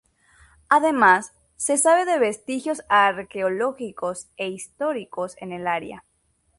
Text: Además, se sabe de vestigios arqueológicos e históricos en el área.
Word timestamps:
Además, 0.67 1.31
se 1.57 1.77
sabe 1.77 2.05
de 2.05 2.17
vestigios 2.17 2.81
arqueológicos 2.89 4.29
e 4.35 4.47
históricos 4.49 5.35
en 5.39 5.51
el 5.51 5.67
área. 5.67 6.03